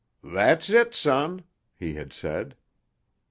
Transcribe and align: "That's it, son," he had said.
"That's 0.23 0.71
it, 0.71 0.95
son," 0.95 1.43
he 1.75 1.93
had 1.93 2.11
said. 2.11 2.55